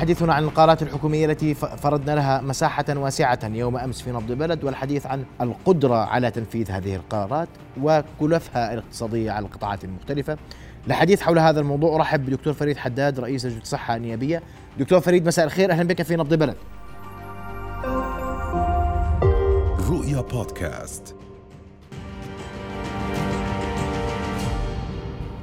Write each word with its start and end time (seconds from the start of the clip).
حديثنا 0.00 0.34
عن 0.34 0.44
القرارات 0.44 0.82
الحكومية 0.82 1.26
التي 1.26 1.54
فرضنا 1.54 2.14
لها 2.14 2.40
مساحة 2.40 2.84
واسعة 2.88 3.38
يوم 3.44 3.76
أمس 3.76 4.02
في 4.02 4.10
نبض 4.10 4.32
بلد 4.32 4.64
والحديث 4.64 5.06
عن 5.06 5.24
القدرة 5.40 5.94
على 5.94 6.30
تنفيذ 6.30 6.70
هذه 6.70 6.94
القرارات 6.94 7.48
وكلفها 7.80 8.72
الاقتصادية 8.72 9.30
على 9.30 9.46
القطاعات 9.46 9.84
المختلفة. 9.84 10.38
لحديث 10.86 11.20
حول 11.20 11.38
هذا 11.38 11.60
الموضوع 11.60 11.96
أرحب 11.96 12.26
بدكتور 12.26 12.52
فريد 12.52 12.76
حداد 12.76 13.20
رئيس 13.20 13.46
لجنة 13.46 13.60
الصحة 13.60 13.96
النيابية. 13.96 14.42
دكتور 14.78 15.00
فريد 15.00 15.26
مساء 15.26 15.44
الخير. 15.44 15.70
أهلا 15.70 15.82
بك 15.82 16.02
في 16.02 16.16
نبض 16.16 16.34
بلد. 16.34 16.56
رؤيا 19.90 20.20
بودكاست. 20.20 21.16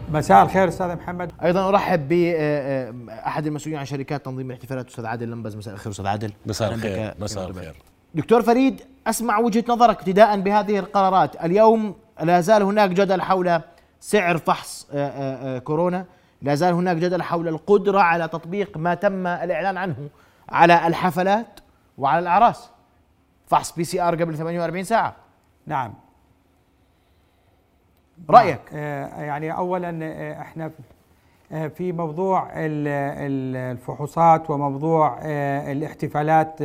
مساء 0.10 0.44
الخير 0.44 0.68
أستاذ 0.68 0.96
محمد. 0.96 1.32
أيضا 1.44 1.70
أرحب 1.70 2.08
باحد 2.10 3.46
المسؤولين 3.48 3.80
عن 3.80 3.86
شركات 3.86 4.26
تنظيم 4.26 4.48
الاحتفالات 4.48 4.88
أستاذ 4.88 5.06
عادل 5.06 5.32
لمبز. 5.32 5.56
مساء 5.56 5.74
الخير 5.74 5.92
أستاذ 5.92 6.08
عادل. 6.08 6.34
مساء 6.46 6.74
الخير. 6.74 7.14
مساء 7.20 7.50
الخير. 7.50 7.76
دكتور 8.16 8.42
فريد 8.42 8.82
أسمع 9.08 9.38
وجهة 9.38 9.64
نظرك 9.70 10.00
ابتداء 10.00 10.40
بهذه 10.40 10.80
القرارات. 10.80 11.46
اليوم 11.46 11.96
لا 12.22 12.42
زال 12.42 12.64
هناك 12.64 12.90
جدل 12.90 13.22
حول 13.22 13.62
سعر 14.00 14.38
فحص 14.38 14.88
كورونا. 15.64 16.06
لا 16.42 16.56
زال 16.56 16.74
هناك 16.74 16.98
جدل 16.98 17.22
حول 17.22 17.48
القدرة 17.48 18.00
على 18.00 18.28
تطبيق 18.28 18.78
ما 18.78 18.94
تم 18.94 19.28
الإعلان 19.28 19.78
عنه 19.78 20.10
على 20.50 20.88
الحفلات 20.88 21.60
وعلى 21.98 22.20
الأعراس. 22.20 22.70
فحص 23.48 23.72
PCR 23.72 24.16
قبل 24.16 24.38
48 24.38 24.84
ساعة. 24.84 25.16
نعم. 25.68 25.94
رأيك؟ 28.30 28.60
آه 28.74 29.22
يعني 29.24 29.52
اولا 29.58 30.00
آه 30.04 30.42
إحنا 30.42 30.72
آه 31.52 31.68
في 31.68 31.92
موضوع 31.92 32.48
الفحوصات 32.56 34.50
وموضوع 34.50 35.18
الاحتفالات 35.72 36.60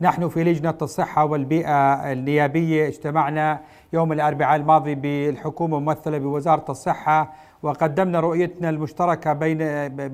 نحن 0.00 0.28
في 0.28 0.44
لجنة 0.44 0.74
الصحة 0.82 1.24
والبيئة 1.24 2.12
النيابية 2.12 2.88
اجتمعنا 2.88 3.60
يوم 3.92 4.12
الأربعاء 4.12 4.56
الماضي 4.56 4.94
بالحكومة 4.94 5.78
ممثله 5.80 6.18
بوزارة 6.18 6.64
الصحة 6.68 7.32
وقدمنا 7.62 8.20
رؤيتنا 8.20 8.70
المشتركة 8.70 9.32
بين 9.32 9.58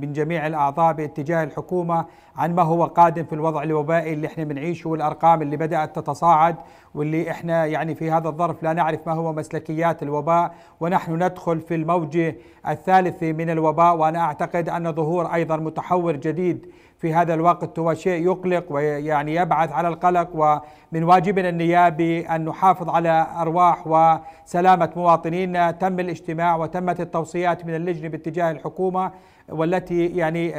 من 0.00 0.12
جميع 0.12 0.46
الأعضاء 0.46 0.92
باتجاه 0.92 1.44
الحكومة 1.44 2.04
عن 2.36 2.54
ما 2.54 2.62
هو 2.62 2.84
قادم 2.84 3.24
في 3.24 3.32
الوضع 3.34 3.62
الوبائي 3.62 4.12
اللي 4.12 4.26
إحنا 4.26 4.44
بنعيشه 4.44 4.90
والأرقام 4.90 5.42
اللي 5.42 5.56
بدأت 5.56 5.96
تتصاعد. 5.96 6.56
واللي 6.96 7.30
إحنا 7.30 7.66
يعني 7.66 7.94
في 7.94 8.10
هذا 8.10 8.28
الظرف 8.28 8.62
لا 8.62 8.72
نعرف 8.72 9.06
ما 9.06 9.12
هو 9.12 9.32
مسلكيات 9.32 10.02
الوباء 10.02 10.54
ونحن 10.80 11.22
ندخل 11.22 11.60
في 11.60 11.74
الموجة 11.74 12.36
الثالثة 12.68 13.32
من 13.32 13.50
الوباء 13.50 13.96
وأنا 13.96 14.18
أعتقد 14.18 14.68
أن 14.68 14.92
ظهور 14.92 15.34
أيضا 15.34 15.56
متحور 15.56 16.16
جديد 16.16 16.66
في 16.98 17.14
هذا 17.14 17.34
الوقت 17.34 17.78
هو 17.78 17.94
شيء 17.94 18.24
يقلق 18.24 18.64
ويعني 18.70 19.34
يبعث 19.34 19.72
على 19.72 19.88
القلق 19.88 20.28
ومن 20.34 21.04
واجبنا 21.04 21.48
النيابي 21.48 22.28
أن 22.28 22.44
نحافظ 22.44 22.88
على 22.88 23.26
أرواح 23.40 23.86
وسلامة 23.86 24.90
مواطنينا. 24.96 25.70
تم 25.70 26.00
الاجتماع 26.00 26.56
وتمت 26.56 27.00
التوصيات 27.00 27.66
من 27.66 27.74
اللجنة 27.74 28.08
باتجاه 28.08 28.50
الحكومة 28.50 29.10
والتي 29.48 30.06
يعني 30.06 30.52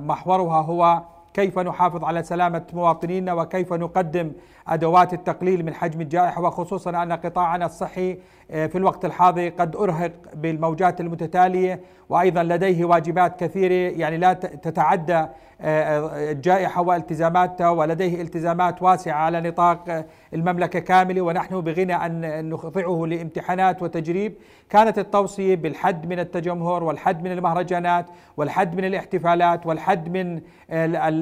محورها 0.00 0.60
هو 0.60 1.02
كيف 1.34 1.58
نحافظ 1.58 2.04
على 2.04 2.22
سلامة 2.22 2.62
مواطنينا 2.72 3.32
وكيف 3.32 3.72
نقدم 3.72 4.32
أدوات 4.68 5.12
التقليل 5.14 5.64
من 5.64 5.74
حجم 5.74 6.00
الجائحة 6.00 6.42
وخصوصا 6.42 7.02
أن 7.02 7.12
قطاعنا 7.12 7.66
الصحي 7.66 8.18
في 8.50 8.76
الوقت 8.78 9.04
الحاضر 9.04 9.48
قد 9.48 9.76
أرهق 9.76 10.12
بالموجات 10.34 11.00
المتتالية 11.00 11.80
وأيضا 12.08 12.42
لديه 12.42 12.84
واجبات 12.84 13.44
كثيرة 13.44 13.98
يعني 13.98 14.16
لا 14.16 14.32
تتعدى 14.32 15.26
الجائحة 15.62 16.82
والتزاماتها 16.82 17.70
ولديه 17.70 18.22
التزامات 18.22 18.82
واسعة 18.82 19.14
على 19.14 19.40
نطاق 19.40 20.06
المملكة 20.34 20.78
كاملة 20.78 21.20
ونحن 21.22 21.60
بغنى 21.60 21.94
أن 21.94 22.48
نخضعه 22.50 23.06
لامتحانات 23.06 23.82
وتجريب. 23.82 24.34
كانت 24.70 24.98
التوصية 24.98 25.56
بالحد 25.56 26.06
من 26.06 26.18
التجمهر 26.18 26.84
والحد 26.84 27.24
من 27.24 27.32
المهرجانات 27.32 28.06
والحد 28.36 28.76
من 28.76 28.84
الاحتفالات 28.84 29.66
والحد 29.66 30.08
من 30.08 30.40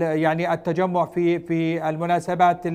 يعني 0.01 0.53
التجمع 0.53 1.07
في 1.07 1.39
في 1.39 1.89
المناسبات 1.89 2.67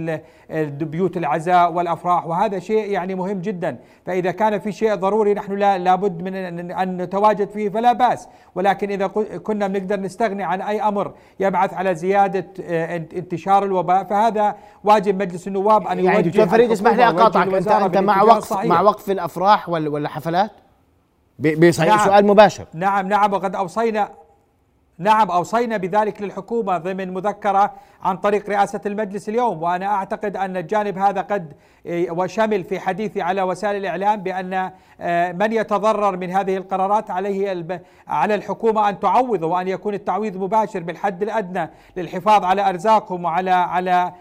بيوت 0.83 1.17
العزاء 1.17 1.73
والأفراح 1.73 2.27
وهذا 2.27 2.59
شيء 2.59 2.91
يعني 2.91 3.15
مهم 3.15 3.41
جدا. 3.41 3.77
فإذا 4.05 4.31
كان 4.31 4.42
في 4.59 4.71
شيء 4.71 4.95
ضروري 4.95 5.33
نحن 5.33 5.53
لا 5.53 5.77
لابد 5.77 6.21
من 6.21 6.35
ان 6.71 6.97
نتواجد 6.97 7.49
فيه 7.49 7.69
فلا 7.69 7.93
بأس. 7.93 8.27
ولكن 8.55 8.91
إذا 8.91 9.07
كنا 9.43 9.67
بنقدر 9.67 9.99
نستغني 9.99 10.43
عن 10.43 10.61
أي 10.61 10.81
أمر 10.81 11.13
يبعث 11.39 11.73
على 11.73 11.95
زيادة 11.95 12.45
انتشار 13.17 13.63
الوباء 13.63 14.03
فهذا 14.03 14.55
واجب 14.83 15.21
مجلس 15.21 15.47
النواب 15.47 15.87
أن 15.87 15.99
يعني 15.99 16.21
دكتور 16.21 16.47
فريد 16.47 16.71
اسمح 16.71 16.93
لي 16.93 17.07
أقاطعك. 17.07 17.53
انت 17.53 17.67
أنت 17.67 17.97
مع 17.97 18.21
وقف 18.21 18.65
مع 18.65 18.81
وقف 18.81 19.11
الأفراح 19.11 19.69
ولا 19.69 20.09
حفلات؟ 20.09 20.51
بصحيح 21.39 21.95
نعم. 21.95 22.05
سؤال 22.05 22.25
مباشر. 22.25 22.65
نعم 22.73 23.07
نعم 23.07 23.33
وقد 23.33 23.55
أوصينا 23.55 24.09
نعم 24.97 25.31
أوصينا 25.31 25.77
بذلك 25.77 26.21
للحكومة 26.21 26.77
ضمن 26.77 27.13
مذكرة 27.13 27.73
عن 28.03 28.17
طريق 28.17 28.49
رئاسة 28.49 28.81
المجلس 28.85 29.29
اليوم. 29.29 29.63
وأنا 29.63 29.85
أعتقد 29.85 30.37
أن 30.37 30.57
الجانب 30.57 30.97
هذا 30.97 31.21
قد 31.21 31.53
وشمل 31.89 32.63
في 32.63 32.79
حديثي 32.79 33.21
على 33.21 33.41
وسائل 33.41 33.75
الإعلام 33.75 34.23
بأن 34.23 34.71
من 35.39 35.53
يتضرر 35.53 36.17
من 36.17 36.31
هذه 36.31 36.57
القرارات 36.57 37.11
عليه 37.11 37.67
على 38.07 38.35
الحكومة 38.35 38.89
أن 38.89 38.99
تعوض 38.99 39.43
وأن 39.43 39.67
يكون 39.67 39.93
التعويض 39.93 40.37
مباشر 40.37 40.79
بالحد 40.79 41.23
الأدنى 41.23 41.69
للحفاظ 41.97 42.43
على 42.43 42.69
أرزاقهم 42.69 43.25
وعلى 43.25 43.51
على 43.51 44.13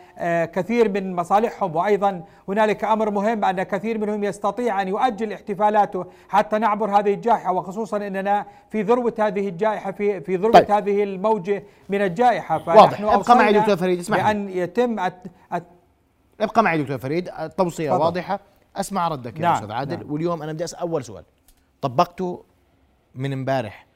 كثير 0.46 0.88
من 0.88 1.16
مصالحهم. 1.16 1.76
وأيضا 1.76 2.22
هنالك 2.48 2.84
أمر 2.84 3.10
مهم 3.10 3.44
أن 3.44 3.62
كثير 3.62 3.98
منهم 3.98 4.24
يستطيع 4.24 4.82
أن 4.82 4.88
يؤجل 4.88 5.32
احتفالاته 5.32 6.06
حتى 6.28 6.58
نعبر 6.58 6.98
هذه 6.98 7.14
الجائحة 7.14 7.52
وخصوصا 7.52 7.96
إننا 7.96 8.46
في 8.70 8.82
ذروة 8.82 9.14
هذه 9.18 9.48
الجائحة 9.48 9.92
في 9.92 10.20
في 10.20 10.36
ذروة 10.36 10.52
طيب. 10.52 10.70
هذه 10.70 11.02
الموجة 11.02 11.64
من 11.88 12.02
الجائحة 12.02 12.76
واضح 12.76 13.00
ابقى 13.00 13.36
معي 13.36 13.52
دكتور 13.52 13.76
فريد 13.76 13.98
اسمح 13.98 14.16
بأن 14.16 14.48
يتم 14.48 14.98
أت... 14.98 15.22
أت... 15.52 15.64
ابقى 16.40 16.62
معي 16.62 16.82
دكتور 16.82 16.98
فريد 16.98 17.28
التوصيه 17.40 17.90
فضل. 17.90 18.00
واضحة 18.00 18.40
أسمع 18.76 19.08
ردك 19.08 19.36
يا 19.36 19.42
نعم. 19.42 19.54
أستاذ 19.54 19.72
عادل 19.72 19.96
نعم. 19.98 20.12
واليوم 20.12 20.42
أنا 20.42 20.52
بدي 20.52 20.64
أسأل 20.64 20.78
أول 20.78 21.04
سؤال 21.04 21.24
طبقتوا 21.80 22.38
من 23.14 23.32
امبارح 23.32 23.86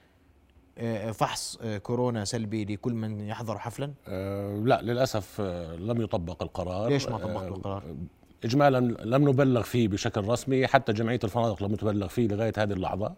فحص 1.12 1.58
كورونا 1.82 2.24
سلبي 2.24 2.64
لكل 2.64 2.92
من 2.94 3.20
يحضر 3.20 3.58
حفلا؟ 3.58 3.92
أه 4.08 4.56
لا 4.64 4.82
للأسف 4.82 5.40
لم 5.78 6.00
يطبق 6.02 6.42
القرار 6.42 6.88
ليش 6.88 7.08
ما 7.08 7.18
طبقتوا 7.18 7.56
القرار؟ 7.56 7.82
اجمالا 8.44 8.78
لم 9.04 9.28
نبلغ 9.28 9.62
فيه 9.62 9.88
بشكل 9.88 10.24
رسمي 10.24 10.66
حتى 10.66 10.92
جمعية 10.92 11.18
الفنادق 11.24 11.62
لم 11.62 11.74
تبلغ 11.74 12.08
فيه 12.08 12.28
لغاية 12.28 12.52
هذه 12.58 12.72
اللحظة. 12.72 13.12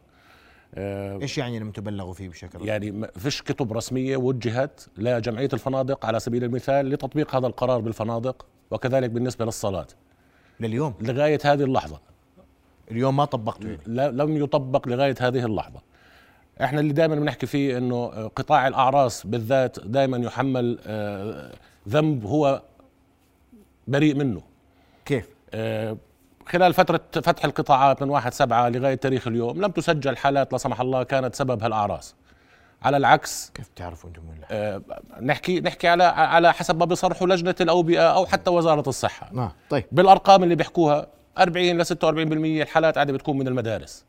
إيش 0.77 1.39
يعني 1.39 1.59
لم 1.59 1.71
تبلغوا 1.71 2.13
فيه 2.13 2.29
بشكل 2.29 2.59
رسمي؟ 2.59 2.69
يعني 2.69 2.91
ما 2.91 3.07
فيش 3.17 3.43
كتب 3.43 3.73
رسمية 3.73 4.17
وجهت 4.17 4.81
لجمعيه 4.99 5.49
الفنادق 5.53 6.07
على 6.07 6.21
سبيل 6.21 6.45
المثال 6.45 6.91
لتطبيق 6.91 7.37
هذا 7.37 7.47
القرار 7.47 7.81
بالفنادق 7.81 8.47
وكذلك 8.71 9.11
بالنسبة 9.11 9.45
للصلاه 9.45 9.87
لليوم؟ 10.61 10.95
لغاية 11.01 11.39
هذه 11.45 11.63
اللحظة. 11.63 12.01
اليوم 12.91 13.17
ما 13.17 13.25
طبقتوا 13.25 13.77
لم 13.87 14.37
يطبق 14.37 14.89
لغاية 14.89 15.15
هذه 15.21 15.45
اللحظة. 15.45 15.81
إحنا 16.63 16.81
اللي 16.81 16.93
دائما 16.93 17.15
بنحكي 17.15 17.47
فيه 17.47 17.79
إنه 17.79 18.07
قطاع 18.07 18.69
الأعراس 18.69 19.27
بالذات 19.27 19.81
دائما 19.81 20.19
يحمل 20.19 20.79
ذنب 21.89 22.27
هو 22.27 22.63
بريء 23.89 24.15
منه. 24.15 24.43
كيف 25.09 25.29
خلال 26.47 26.75
فترة 26.75 27.01
فتح 27.13 27.45
القطاعات 27.45 28.03
من 28.03 28.11
واحد 28.11 28.35
سبعة 28.35 28.69
لغاية 28.69 28.95
تاريخ 28.95 29.27
اليوم 29.27 29.65
لم 29.65 29.71
تسجل 29.71 30.17
حالات 30.17 30.53
لا 30.53 30.59
سمح 30.59 30.81
الله 30.81 31.03
كانت 31.03 31.35
سببها 31.35 31.67
الأعراس 31.67 32.15
على 32.83 32.97
العكس 32.97 33.51
كيف 33.55 33.69
تعرفوا 33.77 34.11
أنتم 34.11 34.23
ولا؟ 34.29 34.47
آه 34.51 34.83
نحكي 35.23 35.61
نحكي 35.61 35.89
على 35.89 36.05
على 36.05 36.53
حسب 36.53 36.79
ما 36.79 36.85
بيصرحوا 36.85 37.27
لجنة 37.27 37.55
الأوبئة 37.61 38.11
أو 38.11 38.27
حتى 38.27 38.51
وزارة 38.51 38.89
الصحة. 38.89 39.31
آه. 39.37 39.53
طيب. 39.71 39.85
بالأرقام 39.93 40.43
اللي 40.43 40.55
بيحكوها 40.55 41.07
40 41.39 41.79
ل 41.79 41.87
46% 41.87 41.93
الحالات 42.63 42.99
عادة 42.99 43.13
بتكون 43.13 43.39
من 43.39 43.49
المدارس. 43.49 44.05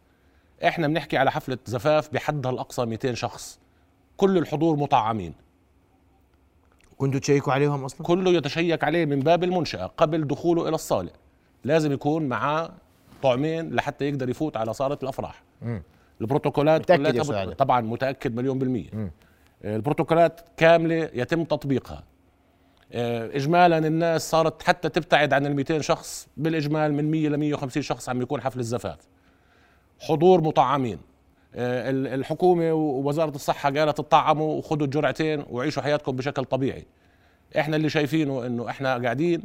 إحنا 0.65 0.87
بنحكي 0.87 1.17
على 1.17 1.31
حفلة 1.31 1.57
زفاف 1.65 2.13
بحدها 2.13 2.51
الأقصى 2.51 2.85
200 2.85 3.13
شخص. 3.13 3.59
كل 4.17 4.37
الحضور 4.37 4.75
مطعمين. 4.75 5.33
كنتوا 6.99 7.19
تشيكوا 7.19 7.53
عليهم 7.53 7.83
أصلا؟ 7.83 8.03
كله 8.07 8.31
يتشيك 8.31 8.83
عليه 8.83 9.05
من 9.05 9.19
باب 9.19 9.43
المنشأة 9.43 9.85
قبل 9.85 10.27
دخوله 10.27 10.67
إلى 10.67 10.75
الصالة 10.75 11.11
لازم 11.63 11.91
يكون 11.91 12.25
معاه 12.25 12.69
طعمين 13.23 13.75
لحتى 13.75 14.09
يقدر 14.09 14.29
يفوت 14.29 14.57
على 14.57 14.73
صالة 14.73 14.97
الأفراح 15.03 15.43
مم. 15.61 15.83
البروتوكولات 16.21 16.81
متأكد 16.91 17.21
كلها. 17.27 17.45
طبعا 17.45 17.81
متأكد 17.81 18.35
مليون 18.35 18.59
بالمية 18.59 18.89
مم. 18.93 19.11
البروتوكولات 19.63 20.41
كاملة 20.57 21.09
يتم 21.13 21.43
تطبيقها 21.43 22.03
آه، 22.93 23.25
اجمالا 23.35 23.77
الناس 23.77 24.29
صارت 24.29 24.63
حتى 24.63 24.89
تبتعد 24.89 25.33
عن 25.33 25.45
ال 25.45 25.55
200 25.55 25.81
شخص 25.81 26.27
بالإجمال 26.37 26.93
من 26.93 27.11
100 27.11 27.29
ل 27.29 27.37
150 27.37 27.83
شخص 27.83 28.09
عم 28.09 28.21
يكون 28.21 28.41
حفل 28.41 28.59
الزفاف 28.59 28.97
حضور 29.99 30.41
مطعمين 30.41 30.99
الحكومة 31.55 32.73
ووزارة 32.73 33.35
الصحة 33.35 33.71
قالت 33.71 33.99
اطعموا 33.99 34.53
وخذوا 34.57 34.85
الجرعتين 34.85 35.45
وعيشوا 35.49 35.83
حياتكم 35.83 36.11
بشكل 36.15 36.45
طبيعي. 36.45 36.85
إحنا 37.59 37.75
اللي 37.75 37.89
شايفينه 37.89 38.45
إنه 38.45 38.69
إحنا 38.69 38.97
قاعدين 39.03 39.43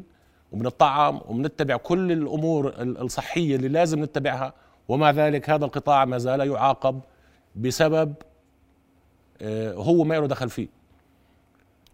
وبنطعم 0.53 1.21
وبنتبع 1.29 1.77
كل 1.77 2.13
الأمور 2.13 2.69
ال- 2.69 2.99
الصحية 3.01 3.57
اللي 3.57 3.69
لازم 3.69 4.03
نتبعها 4.03 4.53
ومع 4.89 5.11
ذلك 5.11 5.51
هذا 5.51 5.65
القطاع 5.65 6.05
ما 6.05 6.19
زال 6.19 6.41
يعاقب 6.51 7.01
بسبب 7.57 8.15
آه، 9.43 9.73
هو 9.73 10.05
ما 10.05 10.15
له 10.15 10.27
دخل 10.27 10.51
فيه. 10.51 10.69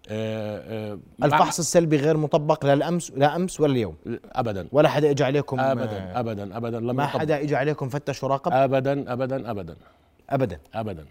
آه، 0.08 0.92
آه، 0.92 0.98
الفحص 1.24 1.58
السلبي 1.58 1.96
غير 1.96 2.16
مطبق 2.16 2.66
لا 2.66 2.72
الأمس 2.72 3.10
لا 3.10 3.36
أمس 3.36 3.60
ولا 3.60 3.72
اليوم؟ 3.72 3.94
ابدا. 4.32 4.68
ولا 4.72 4.88
حدا 4.88 5.10
اجى 5.10 5.24
عليكم 5.24 5.60
ابدا 5.60 6.20
ابدا 6.20 6.56
ابدا. 6.56 6.80
لم 6.80 6.96
ما. 6.96 7.06
حدا 7.06 7.40
اجى 7.42 7.56
عليكم 7.56 7.88
فتش 7.88 8.22
وراقب 8.24 8.52
ابدا 8.52 9.12
ابدا 9.12 9.50
ابدا. 9.50 9.76
ابدا. 10.30 10.60
ابدا. 10.74 11.06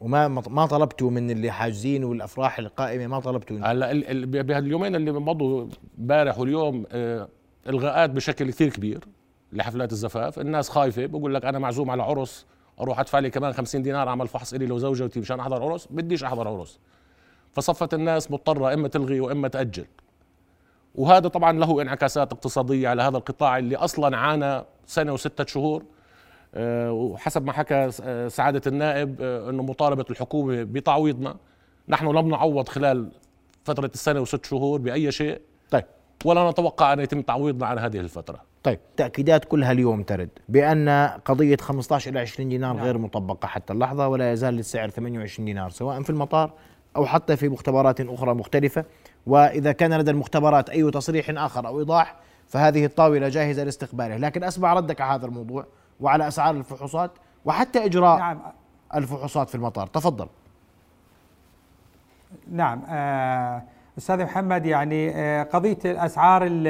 وما 0.00 0.28
ما 0.28 0.66
طلبتوا 0.66 1.10
من 1.10 1.30
اللي 1.30 1.50
حاجزين 1.50 2.04
والأفراح 2.04 2.58
القائمة 2.58 3.06
ما 3.06 3.20
طلبتوا 3.20 3.56
هلأ 3.56 3.90
ال- 3.90 4.10
ال- 4.10 4.42
بهاليومين 4.42 4.94
اللي 4.96 5.12
مضوا 5.12 5.66
امبارح 5.98 6.38
واليوم 6.38 6.84
آه، 6.92 7.28
الغاءات 7.68 8.10
بشكل 8.10 8.50
كثير 8.50 8.68
كبير 8.70 9.04
لحفلات 9.52 9.92
الزفاف. 9.92 10.38
الناس 10.38 10.68
خايفة 10.68 11.06
بقول 11.06 11.34
لك 11.34 11.44
أنا 11.44 11.58
معزوم 11.58 11.90
على 11.90 12.02
عرس 12.02 12.46
أروح 12.80 13.00
أدفع 13.00 13.18
لي 13.18 13.30
كمان 13.30 13.52
50 13.52 13.82
دينار 13.82 14.08
أعمل 14.08 14.28
فحص 14.28 14.54
إلي 14.54 14.66
لو 14.66 14.78
زوجتي 14.78 15.20
مشان 15.20 15.40
أحضر 15.40 15.62
عرس 15.62 15.88
بديش 15.90 16.24
أحضر 16.24 16.48
عرس. 16.48 16.78
فصفت 17.52 17.94
الناس 17.94 18.30
مضطرة 18.30 18.74
إما 18.74 18.88
تلغي 18.88 19.20
وإما 19.20 19.48
تأجل. 19.48 19.86
وهذا 20.94 21.28
طبعا 21.28 21.52
له 21.52 21.82
انعكاسات 21.82 22.32
اقتصادية 22.32 22.88
على 22.88 23.02
هذا 23.02 23.16
القطاع 23.16 23.58
اللي 23.58 23.76
أصلا 23.76 24.16
عانى 24.16 24.64
سنة 24.86 25.12
وستة 25.12 25.46
شهور. 25.46 25.84
وحسب 26.56 27.44
ما 27.44 27.52
حكى 27.52 27.90
آه، 28.02 28.28
سعادة 28.28 28.62
النائب 28.66 29.16
آه، 29.20 29.50
إنه 29.50 29.62
مطالبة 29.62 30.04
الحكومة 30.10 30.62
بتعويضنا. 30.62 31.36
نحن 31.88 32.06
لم 32.06 32.28
نعوض 32.28 32.68
خلال 32.68 33.12
فترة 33.64 33.90
السنة 33.94 34.20
وست 34.20 34.44
شهور 34.44 34.80
بأي 34.80 35.12
شيء. 35.12 35.40
طيب. 35.70 35.84
ولا 36.24 36.50
نتوقع 36.50 36.92
أن 36.92 37.00
يتم 37.00 37.22
تعويضنا 37.22 37.66
عن 37.66 37.78
هذه 37.78 38.00
الفترة. 38.00 38.40
طيب. 38.62 38.78
تأكيدات 38.96 39.44
كلها 39.44 39.72
اليوم 39.72 40.02
ترد 40.02 40.28
بأن 40.48 40.88
قضية 41.24 41.56
15 41.56 42.10
إلى 42.10 42.20
20 42.20 42.48
دينار 42.48 42.76
غير 42.76 42.98
مطبقة 42.98 43.46
حتى 43.46 43.72
اللحظة 43.72 44.08
ولا 44.08 44.32
يزال 44.32 44.58
السعر 44.58 44.88
28 44.88 45.46
دينار 45.46 45.70
سواء 45.70 46.02
في 46.02 46.10
المطار 46.10 46.52
أو 46.96 47.06
حتى 47.06 47.36
في 47.36 47.48
مختبرات 47.48 48.00
أخرى 48.00 48.34
مختلفة. 48.34 48.84
وإذا 49.26 49.72
كان 49.72 49.98
لدى 49.98 50.10
المختبرات 50.10 50.70
أي 50.70 50.90
تصريح 50.90 51.30
آخر 51.30 51.66
أو 51.66 51.78
إيضاح 51.78 52.16
فهذه 52.48 52.84
الطاولة 52.84 53.28
جاهزة 53.28 53.64
لاستقباله. 53.64 54.16
لكن 54.16 54.44
أسمع 54.44 54.74
ردك 54.74 55.00
على 55.00 55.20
هذا 55.20 55.26
الموضوع. 55.26 55.66
وعلى 56.00 56.28
أسعار 56.28 56.54
الفحوصات 56.54 57.10
وحتى 57.44 57.84
إجراء 57.84 58.18
نعم. 58.18 58.38
الفحوصات 58.94 59.48
في 59.48 59.54
المطار. 59.54 59.86
تفضل. 59.86 60.26
نعم. 62.52 62.82
آه، 62.88 63.62
أستاذ 63.98 64.22
محمد 64.24 64.66
يعني 64.66 65.10
آه، 65.16 65.42
قضية 65.42 65.78
الأسعار 65.84 66.42
ال- 66.44 66.66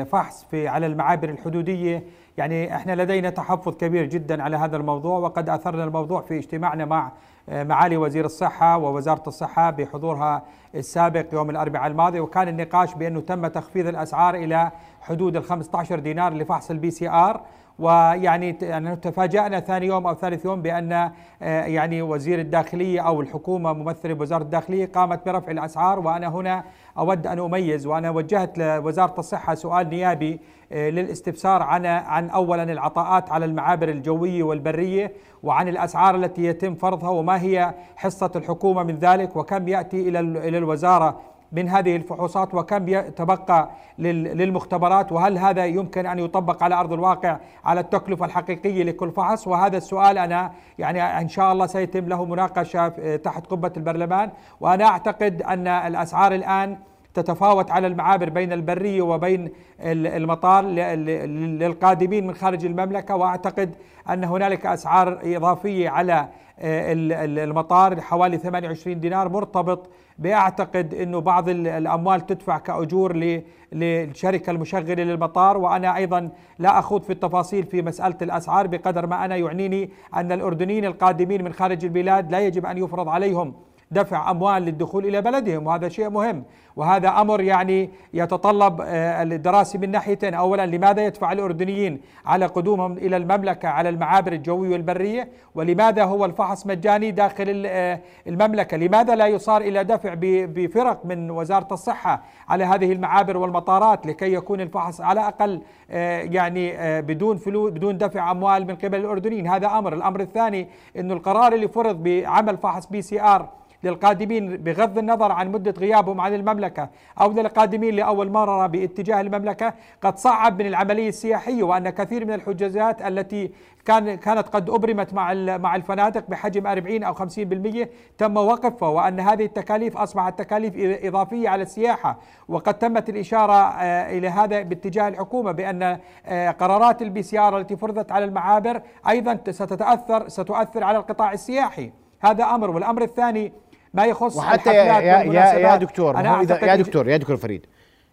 الفحص 0.00 0.44
في 0.50 0.68
على 0.68 0.86
المعابر 0.86 1.28
الحدودية 1.28 2.04
يعني 2.38 2.76
إحنا 2.76 3.02
لدينا 3.02 3.30
تحفظ 3.30 3.76
كبير 3.76 4.04
جدا 4.06 4.42
على 4.42 4.56
هذا 4.56 4.76
الموضوع 4.76 5.18
وقد 5.18 5.48
أثرنا 5.48 5.84
الموضوع 5.84 6.20
في 6.20 6.38
اجتماعنا 6.38 6.84
مع 6.84 7.12
آه، 7.48 7.62
معالي 7.64 7.96
وزير 7.96 8.24
الصحة 8.24 8.78
ووزارة 8.78 9.22
الصحة 9.26 9.70
بحضورها 9.70 10.42
السابق 10.74 11.26
يوم 11.32 11.50
الأربعاء 11.50 11.86
الماضي 11.86 12.20
وكان 12.20 12.48
النقاش 12.48 12.94
بأنه 12.94 13.20
تم 13.20 13.46
تخفيض 13.46 13.86
الأسعار 13.86 14.34
إلى 14.34 14.70
حدود 15.00 15.36
ال 15.36 15.44
15 15.44 15.98
دينار 15.98 16.32
لفحص 16.34 16.70
ال 16.70 16.90
PCR 16.90 17.40
ويعني 17.78 18.56
يعني 18.62 18.96
تفاجأنا 18.96 19.60
ثاني 19.60 19.86
يوم 19.86 20.06
أو 20.06 20.14
ثالث 20.14 20.44
يوم 20.44 20.62
بأن 20.62 20.92
آه، 20.92 21.10
يعني 21.42 22.02
وزير 22.02 22.38
الداخلية 22.38 23.00
أو 23.00 23.20
الحكومة 23.20 23.72
ممثلة 23.72 24.14
بوزارة 24.14 24.42
الداخلية 24.42 24.86
قامت 24.86 25.26
برفع 25.26 25.50
الأسعار 25.52 25.98
وأنا 25.98 26.28
هنا 26.28 26.64
أود 26.98 27.26
أن 27.26 27.38
أميز 27.38 27.86
وأنا 27.86 28.10
وجهت 28.10 28.58
لوزارة 28.58 29.14
الصحة 29.18 29.54
سؤال 29.54 29.88
نيابي 29.88 30.40
آه، 30.72 30.90
للاستفسار 30.90 31.62
عن 31.62 31.86
عن 31.86 32.30
أولا 32.30 32.62
العطاءات 32.62 33.32
على 33.32 33.44
المعابر 33.44 33.88
الجوية 33.88 34.42
والبرية 34.42 35.12
وعن 35.42 35.68
الأسعار 35.68 36.14
التي 36.14 36.44
يتم 36.44 36.74
فرضها 36.74 37.10
وما 37.10 37.42
هي 37.42 37.74
حصة 37.96 38.30
الحكومة 38.36 38.82
من 38.82 38.98
ذلك 38.98 39.36
وكم 39.36 39.68
يأتي 39.68 40.08
إلى 40.08 40.58
الوزارة 40.58 41.33
من 41.54 41.68
هذه 41.68 41.96
الفحوصات 41.96 42.54
وكم 42.54 42.88
يتبقى 42.88 43.70
لل- 43.98 44.38
للمختبرات 44.38 45.12
وهل 45.12 45.38
هذا 45.38 45.66
يمكن 45.66 46.06
أن 46.06 46.18
يطبق 46.18 46.62
على 46.62 46.74
أرض 46.74 46.92
الواقع 46.92 47.36
على 47.64 47.80
التكلفه 47.80 48.26
الحقيقيه 48.26 48.82
لكل 48.84 49.10
فحص؟ 49.10 49.46
وهذا 49.48 49.76
السؤال 49.76 50.18
أنا 50.18 50.52
يعني 50.78 51.02
إن 51.02 51.28
شاء 51.28 51.52
الله 51.52 51.66
سيتم 51.66 52.08
له 52.08 52.24
مناقشة 52.24 52.88
في- 52.88 53.18
تحت 53.18 53.46
قبة 53.46 53.72
البرلمان. 53.76 54.30
وأنا 54.60 54.84
أعتقد 54.84 55.42
أن 55.42 55.66
الأسعار 55.68 56.34
الآن 56.34 56.76
تتفاوت 57.14 57.70
على 57.70 57.86
المعابر 57.86 58.28
بين 58.28 58.52
البريه 58.52 59.02
وبين 59.02 59.48
ال- 59.80 60.06
المطار 60.06 60.64
للقادمين 60.64 62.26
من 62.26 62.34
خارج 62.34 62.64
المملكة. 62.66 63.16
وأعتقد 63.16 63.74
أن 64.10 64.24
هنالك 64.24 64.66
أسعار 64.66 65.18
إضافية 65.24 65.88
على 65.88 66.28
آه، 66.60 66.92
ال- 66.92 67.12
ال- 67.12 67.38
المطار 67.38 68.00
حوالي 68.00 68.38
28 68.38 69.00
دينار 69.00 69.28
مرتبط 69.28 69.90
باعتقد 70.18 70.94
إنه 70.94 71.18
بعض 71.20 71.48
ال- 71.48 71.66
الأموال 71.66 72.26
تدفع 72.26 72.58
كأجور 72.58 73.16
ل- 73.16 73.42
للشركة 73.72 74.50
المشغلة 74.50 74.94
للمطار 75.02 75.56
وأنا 75.56 75.96
أيضا 75.96 76.30
لا 76.58 76.78
أخوض 76.78 77.02
في 77.02 77.12
التفاصيل 77.12 77.64
في 77.64 77.82
مسألة 77.82 78.16
الأسعار 78.22 78.66
بقدر 78.66 79.06
ما 79.06 79.24
أنا 79.24 79.36
يعنيني 79.36 79.90
أن 80.14 80.32
الأردنيين 80.32 80.84
القادمين 80.84 81.44
من 81.44 81.52
خارج 81.52 81.84
البلاد 81.84 82.30
لا 82.32 82.40
يجب 82.40 82.66
أن 82.66 82.78
يفرض 82.78 83.08
عليهم. 83.08 83.54
دفع 83.94 84.30
أموال 84.30 84.62
للدخول 84.62 85.06
إلى 85.06 85.20
بلدهم 85.22 85.66
وهذا 85.66 85.88
شيء 85.88 86.10
مهم. 86.10 86.44
وهذا 86.76 87.08
أمر 87.08 87.40
يعني 87.40 87.90
يتطلب 88.14 88.80
آه، 88.80 89.22
الدراسة 89.22 89.78
من 89.78 89.90
ناحيتين. 89.90 90.34
اولا 90.34 90.66
لماذا 90.66 91.06
يدفع 91.06 91.32
الأردنيين 91.32 92.00
على 92.26 92.46
قدومهم 92.46 92.92
إلى 92.92 93.16
المملكة 93.16 93.68
على 93.68 93.88
المعابر 93.88 94.32
الجوية 94.32 94.70
والبرية؟ 94.70 95.28
ولماذا 95.54 96.04
هو 96.04 96.24
الفحص 96.24 96.66
مجاني 96.66 97.10
داخل 97.10 97.64
آه، 97.66 98.00
المملكة؟ 98.26 98.76
لماذا 98.76 99.14
لا 99.14 99.26
يصار 99.26 99.60
إلى 99.60 99.84
دفع 99.84 100.14
بفرق 100.20 101.06
من 101.06 101.30
وزارة 101.30 101.68
الصحة 101.72 102.22
على 102.48 102.64
هذه 102.64 102.92
المعابر 102.92 103.36
والمطارات 103.36 104.06
لكي 104.06 104.34
يكون 104.34 104.60
الفحص 104.60 105.00
على 105.00 105.20
الاقل 105.20 105.60
آه، 105.90 106.20
يعني 106.20 106.74
بدون 107.02 107.36
فلوس 107.36 107.72
بدون 107.72 107.98
دفع 107.98 108.30
أموال 108.30 108.66
من 108.66 108.74
قبل 108.76 108.98
الأردنيين؟ 109.00 109.48
هذا 109.48 109.66
أمر. 109.66 109.94
الأمر 109.94 110.20
الثاني 110.20 110.68
إنه 110.96 111.14
القرار 111.14 111.52
اللي 111.52 111.68
فرض 111.68 112.02
بعمل 112.02 112.56
فحص 112.56 112.86
PCR 112.86 113.48
للقادمين 113.84 114.56
بغض 114.56 114.98
النظر 114.98 115.32
عن 115.32 115.52
مدة 115.52 115.74
غيابهم 115.78 116.20
عن 116.20 116.34
المملكة 116.34 116.88
أو 117.20 117.32
للقادمين 117.32 117.94
لأول 117.96 118.30
مرة 118.30 118.66
باتجاه 118.66 119.20
المملكة 119.20 119.74
قد 120.02 120.18
صعب 120.18 120.58
من 120.62 120.66
العملية 120.66 121.08
السياحية 121.08 121.62
وأن 121.62 121.90
كثير 121.90 122.24
من 122.24 122.32
الحجازات 122.34 123.02
التي 123.02 123.50
كان 123.84 124.14
كانت 124.14 124.48
قد 124.48 124.70
أبرمت 124.70 125.14
مع 125.14 125.34
مع 125.34 125.76
الفنادق 125.76 126.24
بحجم 126.28 126.66
40 126.66 127.02
أو 127.04 127.14
50% 127.14 127.88
تم 128.18 128.36
وقفها 128.36 128.88
وأن 128.88 129.20
هذه 129.20 129.44
التكاليف 129.44 129.96
أصبحت 129.96 130.38
تكاليف 130.38 130.74
إض- 130.74 131.06
إضافية 131.06 131.48
على 131.48 131.62
السياحة. 131.62 132.18
وقد 132.48 132.74
تمت 132.74 133.08
الإشارة 133.08 133.52
آه، 133.52 134.18
إلى 134.18 134.28
هذا 134.28 134.62
باتجاه 134.62 135.08
الحكومة 135.08 135.52
بأن 135.52 135.98
آه، 136.26 136.50
قرارات 136.50 137.02
ال 137.02 137.22
PCR 137.22 137.58
التي 137.58 137.76
فرضت 137.76 138.12
على 138.12 138.24
المعابر 138.24 138.80
أيضا 139.08 139.38
ستتأثر 139.50 140.28
ستؤثر 140.28 140.84
على 140.84 140.98
القطاع 140.98 141.32
السياحي. 141.32 141.92
هذا 142.20 142.44
أمر. 142.44 142.70
والأمر 142.70 143.02
الثاني 143.02 143.52
ما 143.94 144.06
يخص 144.06 144.36
وحتى 144.36 144.70
يا 144.74 144.82
يا, 144.84 145.22
يا, 145.22 145.42
يا. 145.58 145.76
دكتور 145.76 146.16
أنا 146.16 146.40
إذا 146.40 146.64
يا 146.64 146.76
دكتور 146.76 147.08
يا 147.08 147.16
دكتور 147.16 147.36
فريد 147.36 147.66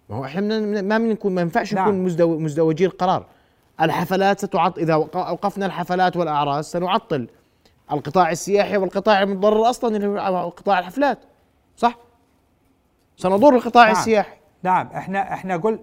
ما 0.09 0.15
هو 0.17 0.25
إحنا 0.25 0.59
ما 0.81 0.97
بنكون 0.97 1.35
ما 1.35 1.41
ينفعش 1.41 1.73
نعم. 1.73 1.87
نكون 1.89 2.03
مزدو 2.03 2.39
مزدوجي 2.39 2.85
القرار 2.85 3.25
الحفلات 3.81 4.39
ستعط 4.39 4.77
إذا 4.77 4.95
وق- 4.95 5.17
اوقفنا 5.17 5.65
الحفلات 5.65 6.17
والأعراس 6.17 6.71
سنعطل 6.71 7.27
القطاع 7.91 8.31
السياحي 8.31 8.77
والقطاع 8.77 9.23
المتضرر 9.23 9.69
أصلا 9.69 9.95
اللي 9.95 10.07
هو 10.07 10.49
قطاع 10.49 10.79
الحفلات 10.79 11.19
صح 11.77 11.97
سنضر 13.17 13.55
القطاع 13.55 13.83
نعم. 13.85 13.91
السياحي 13.91 14.35
نعم 14.63 14.87
إحنا 14.95 15.33
إحنا 15.33 15.57
قل 15.57 15.79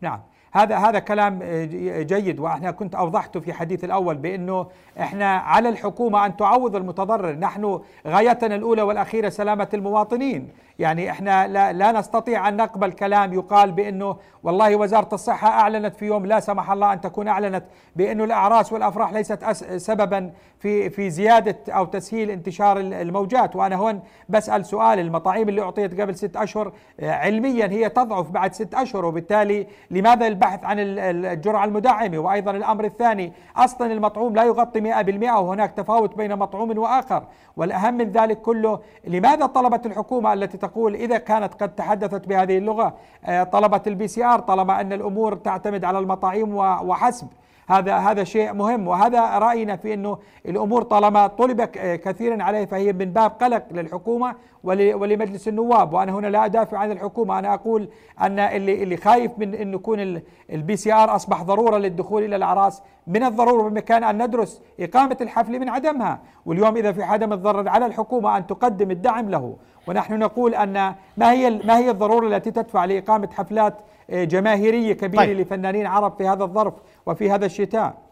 نعم 0.00 0.20
هذا 0.54 0.76
هذا 0.76 0.98
كلام 0.98 1.40
آه، 1.42 2.02
جيد 2.02 2.40
وأحنا 2.40 2.70
كنت 2.70 2.94
أوضحته 2.94 3.40
في 3.40 3.52
حديث 3.52 3.84
الأول 3.84 4.14
بأنه 4.14 4.66
إحنا 5.00 5.36
على 5.36 5.68
الحكومة 5.68 6.26
أن 6.26 6.36
تعوض 6.36 6.76
المتضرر، 6.76 7.32
نحن 7.32 7.80
غايتنا 8.06 8.54
الأولى 8.54 8.82
والأخيرة 8.82 9.28
سلامة 9.28 9.68
المواطنين، 9.74 10.48
يعني 10.78 11.10
إحنا 11.10 11.46
لا, 11.48 11.72
لا 11.72 11.92
نستطيع 11.92 12.48
أن 12.48 12.56
نقبل 12.56 12.92
كلام 12.92 13.32
يقال 13.34 13.72
بأنه 13.72 14.16
والله 14.42 14.76
وزارة 14.76 15.08
الصحة 15.14 15.48
أعلنت 15.48 15.96
في 15.96 16.06
يوم 16.06 16.26
لا 16.26 16.40
سمح 16.40 16.70
الله 16.70 16.92
أن 16.92 17.00
تكون 17.00 17.28
أعلنت 17.28 17.64
بأنه 17.96 18.24
الأعراس 18.24 18.72
والأفراح 18.72 19.12
ليست 19.12 19.44
سببا 19.76 20.30
في 20.58 20.90
في 20.90 21.10
زيادة 21.10 21.56
أو 21.68 21.84
تسهيل 21.84 22.30
انتشار 22.30 22.78
ال- 22.78 22.94
الموجات، 22.94 23.56
وأنا 23.56 23.76
هون 23.76 24.00
بسأل 24.28 24.66
سؤال 24.66 24.98
المطاعيم 24.98 25.48
اللي 25.48 25.62
أعطيت 25.62 26.00
قبل 26.00 26.14
ست 26.16 26.36
أشهر 26.36 26.72
آه، 27.00 27.10
علميا 27.12 27.66
هي 27.66 27.88
تضعف 27.88 28.30
بعد 28.30 28.54
ست 28.54 28.74
أشهر 28.74 29.04
وبالتالي 29.04 29.66
لماذا 29.90 30.26
البحث 30.26 30.64
عن 30.64 30.78
ال- 30.78 30.98
ال- 30.98 31.26
الجرعة 31.26 31.64
المدعمة 31.64 32.18
وأيضا 32.18 32.50
الأمر 32.50 32.84
الثاني 32.84 33.32
أصلا 33.56 33.92
المطعوم 33.92 34.34
لا 34.34 34.44
يغطي 34.44 34.80
100% 34.80 35.38
وهناك 35.38 35.72
تفاوت 35.72 36.16
بين 36.16 36.36
مطعوم 36.36 36.78
وآخر. 36.78 37.24
والأهم 37.56 37.94
من 37.94 38.10
ذلك 38.10 38.40
كله 38.42 38.80
لماذا 39.04 39.46
طلبت 39.46 39.86
الحكومة 39.86 40.32
التي 40.32 40.58
تقول 40.66 40.94
إذا 40.94 41.18
كانت 41.18 41.54
قد 41.54 41.74
تحدثت 41.74 42.28
بهذه 42.28 42.58
اللغة 42.58 42.94
آه، 43.24 43.44
طلبت 43.44 43.88
ال 43.88 44.08
PCR 44.08 44.38
طالما 44.38 44.80
أن 44.80 44.92
الأمور 44.92 45.34
تعتمد 45.34 45.84
على 45.84 45.98
المطاعيم 45.98 46.56
وحسب. 46.56 47.28
هذا 47.68 47.96
هذا 47.96 48.24
شيء 48.24 48.52
مهم. 48.52 48.88
وهذا 48.88 49.38
رأينا 49.38 49.76
في 49.76 49.94
إنه 49.94 50.18
الأمور 50.46 50.82
طالما 50.82 51.26
طلب 51.26 51.62
ك- 51.62 52.00
كثيرا 52.00 52.42
عليه 52.42 52.64
فهي 52.64 52.92
من 52.92 53.04
باب 53.12 53.30
قلق 53.30 53.62
للحكومة 53.70 54.34
ول- 54.64 54.94
ولمجلس 54.94 55.48
النواب. 55.48 55.92
وأنا 55.92 56.12
هنا 56.12 56.26
لا 56.26 56.44
أدافع 56.44 56.78
عن 56.78 56.90
الحكومة. 56.92 57.38
أنا 57.38 57.54
أقول 57.54 57.88
أن 58.20 58.38
اللي 58.38 58.82
اللي 58.82 58.96
خايف 58.96 59.32
من 59.38 59.54
انه 59.54 59.74
يكون 59.74 60.20
ال 60.52 60.76
PCR 60.76 61.14
أصبح 61.16 61.42
ضرورة 61.42 61.78
للدخول 61.78 62.24
إلى 62.24 62.36
الأعراس 62.36 62.82
من 63.06 63.22
الضرورة 63.24 63.68
بمكان 63.68 64.04
أن 64.04 64.22
ندرس 64.22 64.60
إقامة 64.80 65.16
الحفل 65.20 65.60
من 65.60 65.68
عدمها. 65.68 66.18
واليوم 66.46 66.76
إذا 66.76 66.92
في 66.92 67.04
حدا 67.04 67.26
متضرر 67.26 67.68
على 67.68 67.86
الحكومة 67.86 68.36
أن 68.36 68.46
تقدم 68.46 68.90
الدعم 68.90 69.30
له. 69.30 69.56
ونحن 69.88 70.18
نقول 70.18 70.54
أن 70.54 70.94
ما 71.16 71.32
هي 71.32 71.50
ما 71.64 71.78
هي 71.78 71.90
الضرورة 71.90 72.26
التي 72.26 72.50
تدفع 72.50 72.84
لإقامة 72.84 73.28
حفلات 73.32 73.74
آه، 74.10 74.24
جماهيرية 74.24 74.92
كبيرة 74.92 75.24
طيب. 75.24 75.40
لفنانين 75.40 75.86
عرب 75.86 76.16
في 76.18 76.28
هذا 76.28 76.44
الظرف 76.44 76.74
وفي 77.06 77.30
هذا 77.30 77.46
الشتاء. 77.46 78.02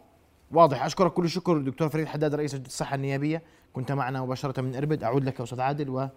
واضح. 0.53 0.85
أشكرك 0.85 1.13
كل 1.13 1.25
الشكر 1.25 1.59
دكتور 1.59 1.89
فريد 1.89 2.07
حداد 2.07 2.35
رئيس 2.35 2.55
لجنه 2.55 2.67
الصحة 2.67 2.95
النيابية. 2.95 3.43
كنت 3.73 3.93
معنا 3.93 4.23
مباشرة 4.23 4.61
من 4.61 4.75
إربد. 4.75 5.05
أعود 5.05 5.25
لك 5.25 5.39
يا 5.39 5.45
أستاذ 5.45 5.61
عادل 5.61 5.91
و 5.91 6.09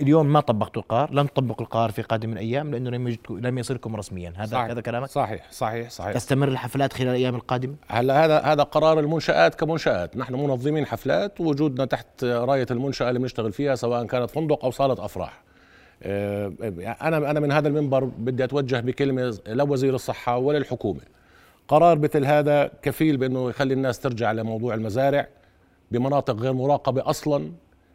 اليوم 0.00 0.26
ما 0.26 0.40
طبقتوا 0.40 0.82
القرار 0.82 1.12
لن 1.12 1.26
تطبقوا 1.26 1.66
القرار 1.66 1.90
في 1.90 2.02
قادم 2.02 2.32
الأيام 2.32 2.70
لأنه 2.70 2.90
لم 2.90 3.08
يجد 3.08 3.18
لم 3.30 3.58
يصلكم 3.58 3.96
رسميا. 3.96 4.32
هذا 4.36 4.46
صحيح. 4.46 4.70
هذا 4.70 4.80
كلامك؟ 4.80 5.08
صحيح. 5.08 5.50
صحيح. 5.50 5.90
صحيح. 5.90 6.14
تستمر 6.14 6.48
الحفلات 6.48 6.92
خلال 6.92 7.08
الأيام 7.08 7.34
القادمة؟ 7.34 7.74
هلا 7.88 8.24
هذا 8.24 8.40
هذا 8.40 8.62
قرار 8.62 9.00
المنشآت 9.00 9.54
كمنشآت، 9.54 10.16
نحن 10.16 10.34
منظمين 10.34 10.86
حفلات 10.86 11.40
ووجودنا 11.40 11.84
تحت 11.84 12.24
راية 12.24 12.66
المنشأة 12.70 13.08
اللي 13.08 13.20
بنشتغل 13.20 13.52
فيها 13.52 13.74
سواء 13.74 14.06
كانت 14.06 14.30
فندق 14.30 14.64
أو 14.64 14.70
صالة 14.70 15.04
أفراح. 15.04 15.42
آه، 16.04 16.52
أنا 17.02 17.30
أنا 17.30 17.40
من 17.40 17.52
هذا 17.52 17.68
المنبر 17.68 18.04
بدي 18.04 18.44
أتوجه 18.44 18.80
بكلمة 18.80 19.38
لوزير 19.46 19.94
الصحة 19.94 20.36
وللحكومة. 20.36 21.00
قرار 21.68 21.98
مثل 21.98 22.24
هذا 22.24 22.70
كفيل 22.82 23.16
بأنه 23.16 23.50
يخلي 23.50 23.74
الناس 23.74 23.98
ترجع 23.98 24.32
لموضوع 24.32 24.74
المزارع 24.74 25.28
بمناطق 25.90 26.36
غير 26.36 26.52
مراقبة 26.52 27.10
أصلا 27.10 27.52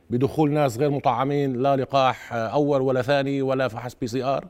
بدخول 0.09 0.51
ناس 0.51 0.77
غير 0.77 0.89
مطعمين 0.89 1.61
لا 1.61 1.75
لقاح 1.75 2.33
أول 2.33 2.81
ولا 2.81 3.01
ثاني 3.01 3.41
ولا 3.41 3.67
فحص 3.67 3.95
PCR 4.01 4.45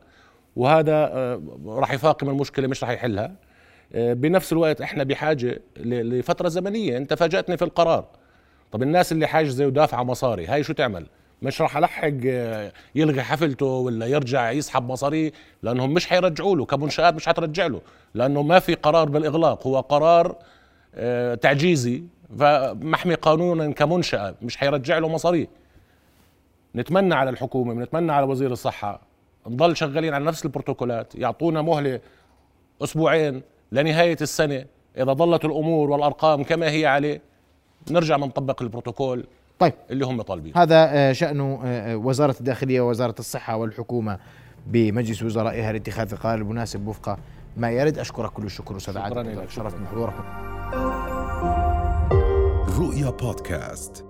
وهذا 0.55 0.93
آه، 0.93 1.41
راح 1.65 1.93
يفاقم 1.93 2.29
المشكلة 2.29 2.67
مش 2.67 2.83
راح 2.83 2.91
يحلها. 2.91 3.35
آه، 3.93 4.13
بنفس 4.13 4.53
الوقت 4.53 4.81
إحنا 4.81 5.03
بحاجة 5.03 5.61
لفترة 5.77 6.49
زمنية 6.49 6.97
أنت 6.97 7.13
فاجأتني 7.13 7.57
في 7.57 7.65
القرار 7.65 8.05
طب 8.71 8.83
الناس 8.83 9.11
اللي 9.11 9.27
حاجزة 9.27 9.65
ودافعة 9.65 10.03
مصاري 10.03 10.45
هاي 10.45 10.63
شو 10.63 10.73
تعمل 10.73 11.05
مش 11.41 11.61
راح 11.61 11.77
ألحق 11.77 12.11
آه، 12.25 12.71
يلغي 12.95 13.21
حفلته 13.21 13.65
ولا 13.65 14.05
يرجع 14.05 14.51
يسحب 14.51 14.91
مصاري 14.91 15.31
لأنهم 15.63 15.93
مش 15.93 16.07
حيرجعوا 16.07 16.55
له 16.55 16.65
كمنشآت 16.65 17.13
مش 17.13 17.25
حترجع 17.27 17.67
له 17.67 17.81
لأنه 18.13 18.41
ما 18.41 18.59
في 18.59 18.73
قرار 18.73 19.09
بالإغلاق 19.09 19.67
هو 19.67 19.79
قرار 19.79 20.35
آه، 20.95 21.35
تعجيزي 21.35 22.03
فمحمي 22.39 23.13
قانونا 23.13 23.71
كمنشأة 23.71 24.35
مش 24.41 24.57
حيرجع 24.57 24.97
له 24.97 25.07
مصاريه 25.07 25.47
نتمنى 26.75 27.15
على 27.15 27.29
الحكومة 27.29 27.73
نتمنى 27.73 28.11
على 28.11 28.25
وزير 28.25 28.51
الصحة 28.51 29.01
نضل 29.47 29.77
شغالين 29.77 30.13
على 30.13 30.25
نفس 30.25 30.45
البروتوكولات 30.45 31.15
يعطونا 31.15 31.61
مهلة 31.61 31.99
أسبوعين 32.83 33.41
لنهاية 33.71 34.17
السنة 34.21 34.65
إذا 34.97 35.13
ظلت 35.13 35.45
الأمور 35.45 35.89
والأرقام 35.89 36.43
كما 36.43 36.71
هي 36.71 36.85
عليه 36.85 37.21
نرجع 37.91 38.17
نطبق 38.17 38.61
البروتوكول. 38.61 39.25
طيب. 39.59 39.73
اللي 39.91 40.05
هم 40.05 40.21
طالبين. 40.21 40.53
هذا 40.55 40.89
آه، 40.91 41.11
شأن 41.11 41.39
آه، 41.39 41.59
آه، 41.63 41.97
وزارة 41.97 42.35
الداخلية 42.39 42.81
ووزارة 42.81 43.15
الصحة 43.19 43.55
والحكومة 43.55 44.19
بمجلس 44.67 45.23
وزرائها 45.23 45.71
لاتخاذ 45.71 46.13
القرار 46.13 46.37
المناسب 46.37 46.87
وفق 46.87 47.17
ما 47.57 47.71
يرد. 47.71 47.99
أشكرك 47.99 48.31
كل 48.31 48.43
الشكر 48.43 48.77
أستاذ 48.77 48.93
شكراً 48.93 49.03
عادل 49.03 49.37
لك، 49.37 49.49
شرفت 49.49 49.77
بحضورك 49.77 50.13
رؤيا 52.79 53.09
بودكاست. 53.09 54.08